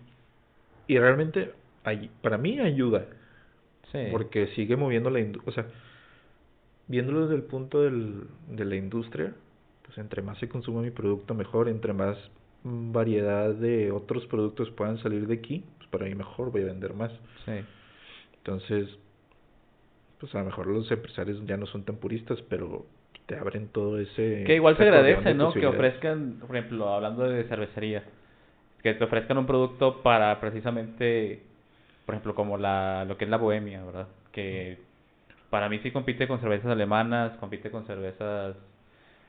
[0.87, 1.51] y realmente,
[2.21, 3.05] para mí ayuda,
[3.91, 3.99] Sí.
[4.11, 5.65] porque sigue moviendo la industria, o sea,
[6.87, 9.33] viéndolo desde el punto del, de la industria,
[9.85, 12.17] pues entre más se consuma mi producto mejor, entre más
[12.65, 16.93] variedad de otros productos puedan salir de aquí, pues para mí mejor voy a vender
[16.95, 17.11] más.
[17.45, 17.63] Sí.
[18.37, 18.89] Entonces,
[20.19, 22.85] pues a lo mejor los empresarios ya no son tan puristas, pero
[23.27, 24.43] te abren todo ese...
[24.45, 25.53] Que igual se agradece, de ¿no?
[25.53, 28.03] Que ofrezcan, por ejemplo, hablando de cervecería,
[28.81, 31.43] que te ofrezcan un producto para precisamente,
[32.05, 34.07] por ejemplo, como la lo que es la bohemia, ¿verdad?
[34.31, 34.79] Que
[35.51, 38.55] para mí sí compite con cervezas alemanas, compite con cervezas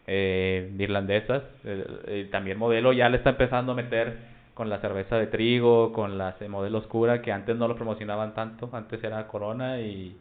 [0.07, 1.43] eh, irlandesas.
[1.65, 4.17] eh, eh, también modelo ya le está empezando a meter
[4.55, 8.35] con la cerveza de trigo, con la ce- modelo oscura, que antes no lo promocionaban
[8.35, 10.17] tanto, antes era Corona y,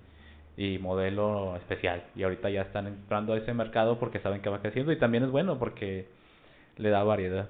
[0.58, 2.04] y modelo especial.
[2.16, 5.24] Y ahorita ya están entrando a ese mercado porque saben que va creciendo y también
[5.24, 6.08] es bueno porque
[6.78, 7.50] le da variedad.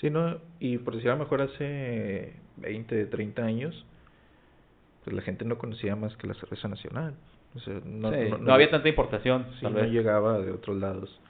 [0.00, 0.38] Sí, ¿no?
[0.60, 3.84] Y por decir a lo mejor hace 20, 30 años,
[5.04, 7.14] pues la gente no conocía más que la cerveza nacional.
[7.56, 10.76] O sea, no, Sí, no, no había tanta importación, sí, tal no llegaba de otros
[10.78, 11.20] lados.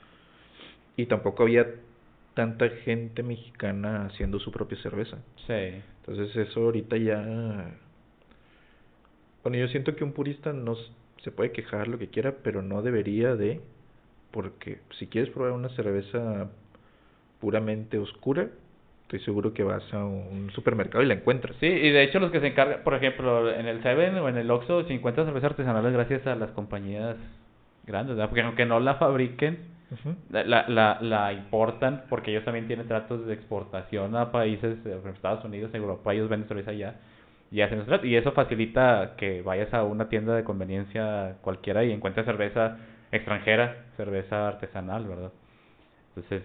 [0.96, 1.66] Y tampoco había
[2.34, 5.18] tanta gente mexicana haciendo su propia cerveza.
[5.46, 5.82] Sí.
[6.06, 7.74] Entonces eso ahorita ya...
[9.42, 10.76] Bueno, yo siento que un purista no
[11.22, 13.60] se puede quejar lo que quiera, pero no debería de,
[14.30, 16.48] porque si quieres probar una cerveza
[17.40, 18.48] puramente oscura,
[19.02, 21.56] estoy seguro que vas a un supermercado y la encuentras.
[21.60, 24.38] Sí, y de hecho los que se encargan, por ejemplo, en el Seven o en
[24.38, 27.16] el Oxxo se encuentran cervezas artesanales gracias a las compañías
[27.84, 28.30] grandes, ¿verdad?
[28.30, 29.58] Porque aunque no la fabriquen,
[29.92, 30.14] Ujú.
[30.30, 35.00] la, la, la, la importan porque ellos también tienen tratos de exportación a países, eh,
[35.14, 36.94] Estados Unidos, Europa, ellos venden cerveza allá
[37.50, 38.06] y hacen tratos.
[38.06, 42.78] Y eso facilita que vayas a una tienda de conveniencia cualquiera y encuentres cerveza
[43.12, 45.32] extranjera, cerveza artesanal, ¿verdad?
[46.16, 46.44] Entonces,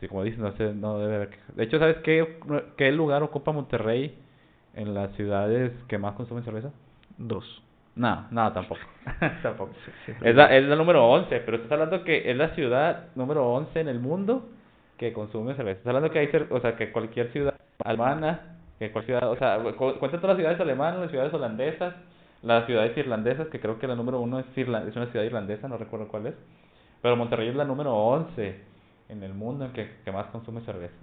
[0.00, 1.30] sí, como dices, no, sé, no debe haber.
[1.54, 2.38] De hecho, ¿sabes qué,
[2.76, 4.14] qué lugar ocupa Monterrey
[4.74, 6.72] en las ciudades que más consumen cerveza?
[7.18, 7.62] Dos.
[7.96, 8.80] No, no, tampoco.
[9.42, 9.72] tampoco.
[9.84, 13.08] Sí, sí, Es la, es la número 11, pero estás hablando que es la ciudad
[13.14, 14.48] número 11 en el mundo
[14.96, 15.78] que consume cerveza.
[15.78, 19.58] Estás hablando que hay, o sea, que cualquier ciudad alemana, que cualquier ciudad, o sea,
[19.76, 21.94] cu- cuenta todas las ciudades alemanas, las ciudades holandesas,
[22.42, 25.76] las ciudades irlandesas, que creo que la número uno es, es una ciudad irlandesa, no
[25.76, 26.34] recuerdo cuál es.
[27.02, 28.60] Pero Monterrey es la número 11
[29.08, 30.94] en el mundo en que, que más consume cerveza.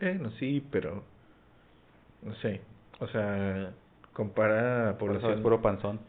[0.00, 1.04] Bueno, sí, pero
[2.22, 2.60] no sé.
[3.00, 3.72] O sea,
[4.14, 5.32] compara eso población.
[5.34, 6.00] es puro panzón.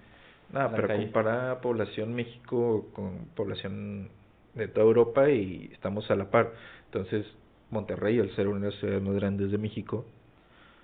[0.53, 1.03] No, la pero calle.
[1.03, 4.09] compara población México con población
[4.53, 6.53] de toda Europa y estamos a la par.
[6.85, 7.25] Entonces,
[7.71, 10.05] Monterrey, al ser una de las ciudades más grandes de México,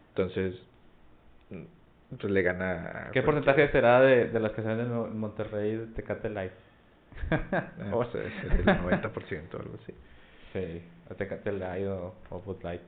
[0.10, 0.56] entonces,
[1.52, 3.08] mm, pues le gana.
[3.08, 5.86] a ¿Qué porcentaje será de, de las que se venden en Mo- en Monterrey de
[5.88, 6.52] Tecate Light?
[7.30, 7.38] Ah,
[7.94, 9.94] O- pues, es el 90% o algo así.
[10.54, 12.82] Sí, o Tecate Light o, o Bud Light.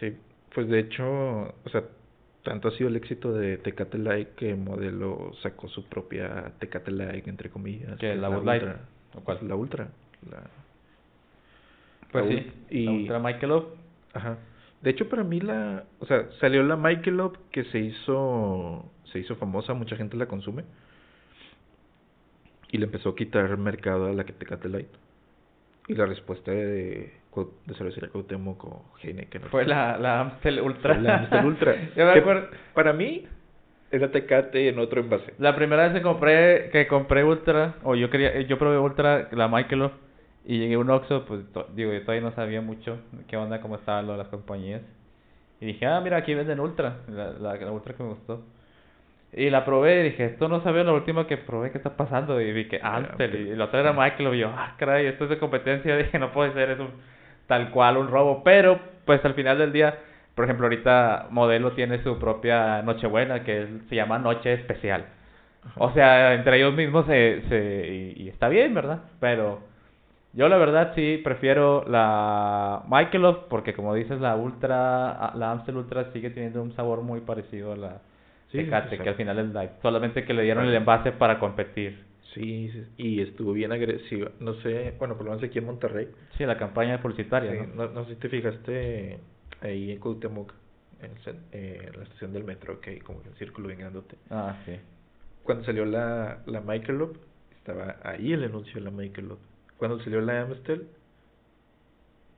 [0.00, 0.16] Sí,
[0.54, 1.82] pues de hecho, o sea,
[2.42, 7.26] tanto ha sido el éxito de Tecate Light que Modelo sacó su propia Tecate Light,
[7.28, 7.92] entre comillas.
[7.98, 8.62] ¿Qué, que la Light?
[8.62, 8.80] Ultra.
[9.14, 9.38] ¿O cuál?
[9.48, 9.88] La Ultra.
[10.30, 10.42] La...
[12.10, 13.66] Pues la sí, y- la Ultra Michelob.
[14.12, 14.38] Ajá.
[14.80, 19.36] De hecho, para mí la, o sea, salió la Michelob que se hizo, se hizo
[19.36, 20.64] famosa, mucha gente la consume.
[22.72, 24.88] Y le empezó a quitar mercado a la que Tecate Light.
[25.88, 27.12] Y la respuesta de,
[27.66, 28.64] de cervecería Cuauhtémoc
[29.02, 29.42] Heineken.
[29.50, 30.94] Fue la, la Amstel Ultra.
[30.94, 31.74] Fue la Amstel Ultra.
[31.96, 33.26] Yo me acuerdo, Para mí,
[33.90, 35.34] era Tecate en otro envase.
[35.38, 39.48] la primera vez que compré, que compré Ultra, o yo quería, yo probé Ultra, la
[39.48, 39.92] Michelob,
[40.44, 43.60] y llegué a un Oxxo, pues, to- digo, yo todavía no sabía mucho qué onda,
[43.60, 44.82] cómo estaban lo las compañías.
[45.60, 48.42] Y dije, ah, mira, aquí venden Ultra, la, la, la Ultra que me gustó.
[49.34, 52.38] Y la probé y dije, esto no sabía la última que probé, ¿qué está pasando?
[52.40, 55.30] Y vi que Amstel, y la otra era Michelob, y yo, ah, caray, esto es
[55.30, 56.88] de competencia, dije, no puede ser, es un,
[57.52, 58.42] tal cual un robo.
[58.42, 59.98] Pero, pues al final del día,
[60.34, 65.04] por ejemplo, ahorita Modelo tiene su propia Nochebuena, que se llama Noche Especial.
[65.76, 69.00] O sea, entre ellos mismos se, se y, y está bien, ¿verdad?
[69.20, 69.60] Pero
[70.32, 76.10] yo la verdad sí prefiero la Michelob porque como dices la Ultra, la Amstel Ultra
[76.12, 78.00] sigue teniendo un sabor muy parecido a la
[78.50, 79.70] Sí, Tecate, sí, que al final es light.
[79.82, 82.04] Solamente que le dieron el envase para competir.
[82.34, 84.30] Sí, sí, y estuvo bien agresiva.
[84.40, 86.08] No sé, bueno, por lo menos aquí en Monterrey.
[86.38, 87.86] Sí, la campaña publicitaria, Sí, ¿no?
[87.86, 89.18] no, no sé si te fijaste
[89.60, 90.52] ahí en Cuauhtémoc,
[91.02, 91.10] en,
[91.52, 94.16] eh, en la estación del metro, que hay como que un círculo bien grandote.
[94.30, 94.72] Ah, sí.
[95.42, 97.16] Cuando salió la, la Michelob,
[97.56, 99.38] estaba ahí el anuncio de la Michelob.
[99.76, 100.86] Cuando salió la Amstel,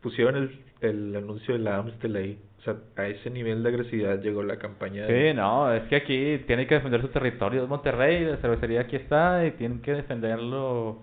[0.01, 2.39] pusieron el, el anuncio de la Amstel ahí.
[2.59, 5.07] O sea, a ese nivel de agresividad llegó la campaña.
[5.07, 7.67] Sí, no, es que aquí tiene que defender su territorio.
[7.67, 11.03] Monterrey, la cervecería aquí está y tienen que defenderlo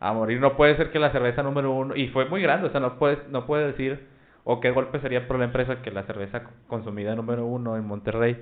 [0.00, 0.40] a morir.
[0.40, 2.98] No puede ser que la cerveza número uno, y fue muy grande, o sea, no
[2.98, 4.06] puede, no puede decir,
[4.44, 8.36] o qué golpe sería para la empresa que la cerveza consumida número uno en Monterrey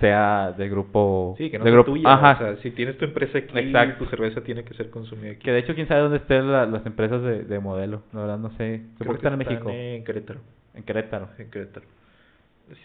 [0.00, 1.34] sea del grupo...
[1.38, 2.12] Sí, que no del sea grupo, tuya.
[2.12, 4.04] Ajá, O sea, si tienes tu empresa aquí, Exacto.
[4.04, 5.40] tu cerveza tiene que ser consumida aquí.
[5.44, 8.38] que de hecho quién sabe dónde estén la- las empresas de, de modelo, la verdad
[8.38, 8.82] no sé.
[8.98, 10.40] Creo que están en México, en Querétaro.
[10.74, 11.28] en Querétaro.
[11.38, 11.86] En Querétaro.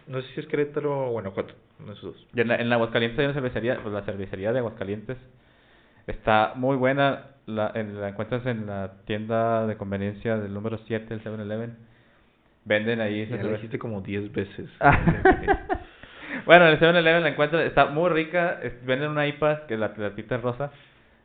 [0.07, 2.27] No sé si es Querétaro o Guanajuato, de esos dos.
[2.35, 5.17] Y en, la, en la Aguascalientes hay una cervecería, pues la cervecería de Aguascalientes
[6.07, 11.13] está muy buena, la, en- la encuentras en la tienda de conveniencia del número 7,
[11.13, 11.75] el 7-Eleven.
[12.65, 14.69] Venden ahí Ya lo dijiste como 10 veces.
[16.47, 19.93] bueno, en el 7-Eleven la encuentras, está muy rica, es- venden una IPA, que la,
[19.97, 20.71] la tita es rosa.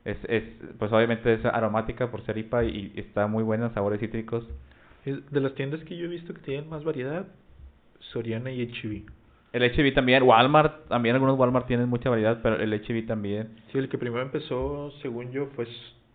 [0.04, 0.42] Es, es,
[0.78, 4.44] pues obviamente es aromática por ser IPA y, y está muy buena, sabores cítricos.
[5.04, 7.26] De las tiendas que yo he visto que tienen más variedad,
[8.00, 9.04] Soriana y H-E-B.
[9.52, 13.50] El HB también, Walmart, también algunos Walmart tienen mucha variedad, pero el HB también.
[13.70, 15.64] Sí, el que primero empezó, según yo, fue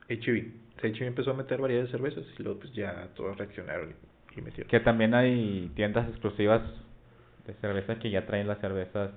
[0.09, 0.51] H-E-B.
[0.79, 3.91] H-E-B empezó a meter variedad de cervezas y luego pues ya todos reaccionaron
[4.35, 4.69] y, y metieron.
[4.69, 6.61] Que también hay tiendas exclusivas
[7.47, 9.11] de cerveza que ya traen las cervezas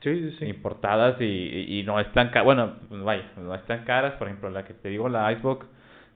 [0.00, 0.44] Sí, sí, sí.
[0.46, 2.44] importadas y, y, y no están caras.
[2.44, 4.14] Bueno, vaya, no están caras.
[4.14, 5.66] Por ejemplo, la que te digo, la Icebox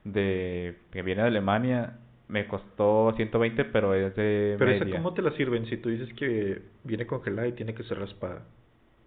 [0.03, 1.93] de, que viene de Alemania,
[2.27, 4.85] me costó 120, pero es de Pero esa.
[4.89, 5.65] ¿cómo te la sirven?
[5.65, 8.43] Si tú dices que viene congelada y tiene que ser raspada.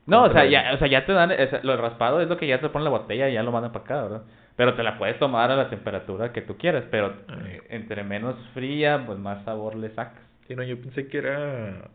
[0.07, 2.29] No, ¿Cómo o sea, ya, o sea, ya te dan, o sea, lo raspado es
[2.29, 4.23] lo que ya te ponen en la botella y ya lo mandan para acá, ¿verdad?
[4.57, 7.39] Pero te la puedes tomar a la temperatura que tú quieras, pero Ah.
[7.47, 10.25] eh, entre menos fría, pues más sabor le sacas.
[10.49, 11.89] Sí, no, yo pensé que era...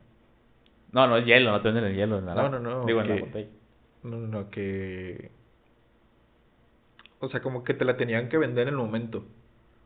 [0.91, 3.01] No, no es hielo, no te venden el hielo en la No, no, no, Digo,
[3.01, 3.49] en la botella.
[4.03, 5.31] No, no, no, que...
[7.19, 9.25] o sea, como que te la tenían que vender en el momento.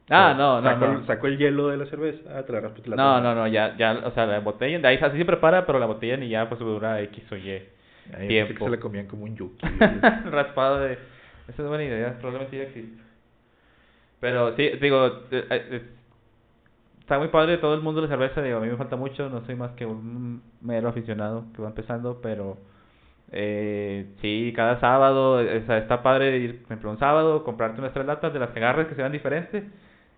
[0.09, 1.33] Ah, O sea, no, no, saco, no.
[1.33, 4.01] El, hielo de la cerveza, ah, te la te la No, no, no, ya, ya,
[4.03, 6.59] o sea, la botella, de ahí así se prepara, pero la botella ni ya pues
[6.59, 7.49] dura X o Y.
[7.49, 7.67] Ahí
[8.09, 8.65] pensé que tiempo.
[8.65, 9.65] se la comían como un yuki.
[10.25, 10.93] Raspado de...
[11.47, 13.01] Esa es buena idea, probablemente ya existe.
[14.19, 15.81] Pero sí, digo, eh, eh,
[17.11, 19.27] está muy padre todo el mundo de la cerveza, digo, a mí me falta mucho,
[19.27, 22.55] no soy más que un mero aficionado que va empezando, pero
[23.33, 27.91] eh, sí, cada sábado, o sea, está padre ir, por ejemplo, un sábado, comprarte unas
[27.91, 29.65] tres latas de las que agarres que sean diferentes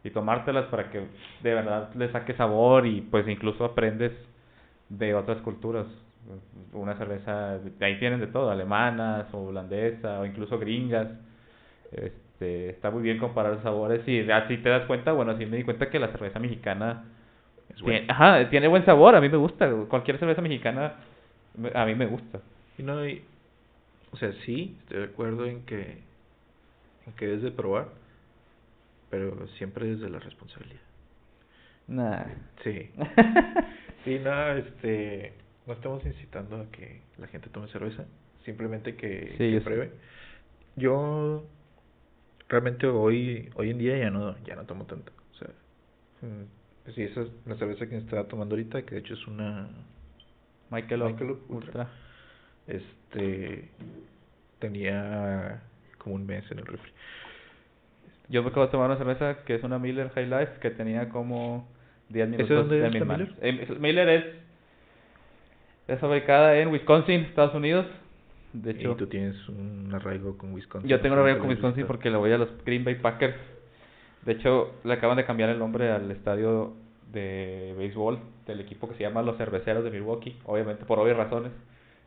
[0.04, 1.08] y tomártelas para que
[1.42, 4.12] de verdad le saque sabor y pues incluso aprendes
[4.90, 5.88] de otras culturas.
[6.74, 11.08] Una cerveza, ahí tienen de todo, alemanas o holandesa o incluso gringas.
[11.92, 15.64] Este, está muy bien comparar sabores y así te das cuenta, bueno, así me di
[15.64, 17.06] cuenta que la cerveza mexicana
[17.70, 20.96] Es tiene, ajá, tiene buen sabor, a mí me gusta, cualquier cerveza mexicana
[21.58, 22.40] me- a mí me gusta.
[22.78, 23.22] Y no, y-
[24.12, 25.98] o sea, sí, estoy de acuerdo en que,
[27.08, 27.88] en que debes de probar,
[29.10, 30.82] pero siempre desde la responsabilidad.
[31.88, 32.24] Nah.
[32.64, 32.90] Sí.
[34.04, 35.32] Sí, no, este,
[35.66, 38.04] no estamos incitando a que la gente tome cerveza,
[38.44, 39.92] simplemente que, Sí, que pruebe.
[40.76, 41.46] Yo
[42.54, 45.12] realmente hoy, hoy en día ya no, ya no tomo tanto.
[45.32, 45.48] O sea,
[46.22, 46.46] mm,
[46.84, 49.26] pues sí, esa es la cerveza que me estaba tomando ahorita, que de hecho es
[49.26, 49.68] una,
[50.70, 51.90] Michael, Michelob Ultra.
[52.68, 53.70] este,
[54.60, 55.64] tenía
[55.98, 56.92] como un mes en el refri.
[58.30, 61.10] Yo me acabo de tomar una cerveza que es una Miller High Life que tenía
[61.10, 61.68] como
[62.10, 63.30] 10 minutos de es mis la manos.
[63.42, 64.26] Eh, Miller es,
[65.88, 67.88] es fabricada en Wisconsin, Estados Unidos.
[68.54, 70.88] De hecho, y tú tienes un arraigo con Wisconsin.
[70.90, 71.22] yo tengo ¿no?
[71.22, 73.36] Que relación con Wisconsin porque le voy a los Green Bay Packers.
[74.26, 76.74] De hecho, le acaban de cambiar el nombre al estadio
[77.12, 81.52] de béisbol del equipo que se llama Los Cerveceros de Milwaukee, obviamente por obvias razones.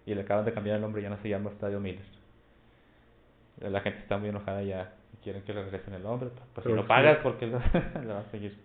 [0.07, 2.05] Y le acaban de cambiar el nombre, ya no se llama Estadio Miller.
[3.61, 6.31] La gente está muy enojada ya y quieren que le regresen el nombre.
[6.55, 6.89] Pues si Pero lo sí.
[6.89, 7.59] pagas, porque lo,
[8.05, 8.57] lo vas a seguir?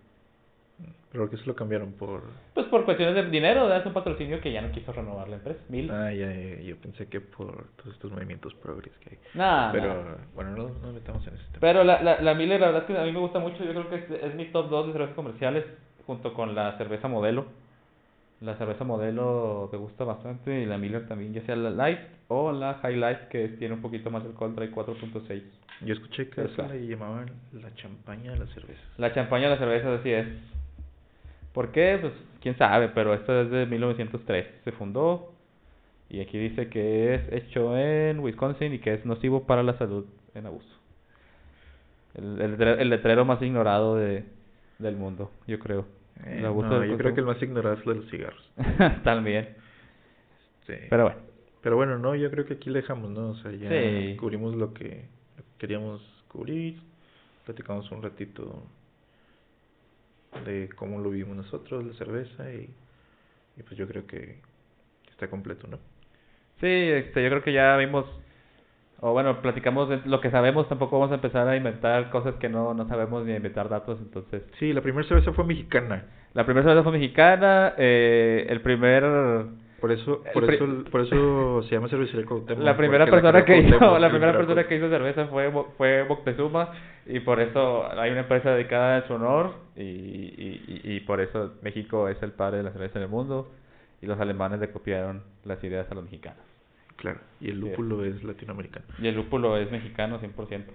[1.12, 1.92] ¿Pero por qué se lo cambiaron?
[1.94, 2.24] Por...
[2.54, 5.60] Pues por cuestiones de dinero, es un patrocinio que ya no quiso renovar la empresa.
[5.68, 5.92] Mil.
[5.92, 9.20] Ah, ya, ya, yo pensé que por todos estos movimientos progres que hay.
[9.34, 10.16] Nah, Pero nah.
[10.36, 11.60] bueno, no no nos metamos en ese tema.
[11.60, 13.64] Pero la, la, la Miller, la verdad es que a mí me gusta mucho.
[13.64, 15.66] Yo creo que es, es mi top 2 de cervezas comerciales,
[16.06, 17.46] junto con la cerveza modelo.
[18.40, 22.52] La cerveza modelo me gusta bastante y la Miller también, ya sea la Light o
[22.52, 25.44] la High Life, que tiene un poquito más de alcohol, trae 4.6.
[25.82, 28.84] Yo escuché que eso le llamaban la champaña de las cervezas.
[28.98, 30.28] La champaña de la cerveza, así es.
[31.54, 31.98] ¿Por qué?
[32.00, 34.46] Pues quién sabe, pero esto es de 1903.
[34.64, 35.34] Se fundó
[36.10, 40.06] y aquí dice que es hecho en Wisconsin y que es nocivo para la salud
[40.34, 40.68] en abuso.
[42.16, 44.26] El, el, letre- el letrero más ignorado de,
[44.80, 45.86] del mundo, yo creo.
[46.26, 48.10] Eh, El abuso no, del yo creo que el más ignorado es lo de los
[48.10, 48.52] cigarros.
[49.04, 49.50] También.
[50.68, 50.74] Sí.
[50.90, 51.20] Pero bueno.
[51.62, 53.30] Pero bueno, no, yo creo que aquí dejamos, ¿no?
[53.30, 54.18] O sea, ya Sí.
[54.20, 55.06] cubrimos lo que,
[55.38, 56.80] lo que queríamos cubrir.
[57.46, 58.64] Platicamos un ratito
[60.46, 62.70] de cómo lo vivimos nosotros, la cerveza, y,
[63.58, 64.40] y pues yo creo que
[65.10, 65.78] está completo, ¿no?
[66.60, 68.06] Sí, este, yo creo que ya vimos,
[69.00, 72.50] o bueno, platicamos de lo que sabemos, tampoco vamos a empezar a inventar cosas que
[72.50, 74.44] no, no sabemos ni a inventar datos, entonces...
[74.60, 76.06] Sí, la primera cerveza fue mexicana.
[76.34, 79.04] La primera cerveza fue mexicana, eh, el primer...
[79.82, 82.64] Por eso, por eso, por eso se llama cervecería Cuauhtémoc.
[82.64, 86.06] La primera persona que carrera hizo, Cuauhtémoc la primera persona que hizo cerveza fue, fue
[86.08, 86.72] Moctezuma
[87.08, 91.20] y por eso hay una empresa dedicada en su honor y, y, y, y por
[91.20, 93.52] eso México es el padre de la cerveza en el mundo
[94.02, 96.44] y los alemanes le copiaron las ideas a los mexicanos.
[96.98, 97.62] Claro, y el Sí.
[97.62, 98.86] lúpulo es latinoamericano.
[99.00, 100.66] Y el lúpulo es mexicano 100%.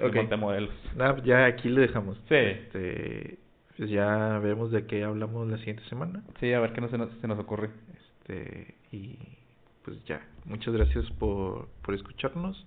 [0.00, 0.16] El Ok.
[0.16, 0.74] Montemorelos.
[0.96, 2.18] Nada, ya aquí le dejamos.
[2.28, 2.34] Sí.
[2.34, 3.38] Este,
[3.78, 6.22] pues ya veremos de qué hablamos la siguiente semana.
[6.40, 7.70] Sí, a ver qué no se nos, se nos ocurre.
[8.28, 9.16] Este, y
[9.84, 12.64] pues ya, muchas gracias por, por escucharnos,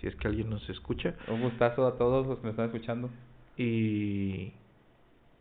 [0.00, 1.14] si es que alguien nos escucha.
[1.28, 3.10] Un gustazo a todos los que nos están escuchando.
[3.56, 4.52] Y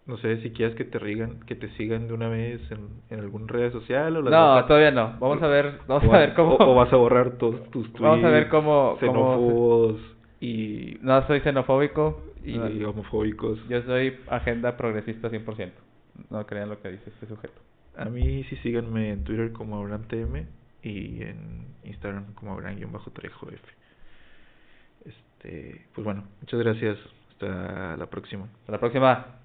[0.05, 3.19] no sé si quieres que te sigan, que te sigan de una vez en, en
[3.19, 5.15] alguna red social o las No, a- todavía no.
[5.19, 6.55] Vamos a ver, vamos o a ver cómo...
[6.55, 10.01] o, o vas a borrar todos tus tweets Vamos a ver cómo- cómo- xenófobos
[10.39, 12.21] y, No soy xenofóbico.
[12.43, 12.89] y no.
[12.91, 13.59] homofóbicos.
[13.69, 15.71] Yo soy agenda progresista 100%.
[16.29, 17.59] No crean lo que dice este sujeto.
[17.97, 20.45] A mí sí síganme en Twitter como AbramTM
[20.83, 23.63] y en Instagram como Abraham-Trejo F.
[25.05, 26.97] Este, pues bueno, muchas gracias.
[27.31, 28.45] Hasta la próxima.
[28.61, 29.36] Hasta la próxima.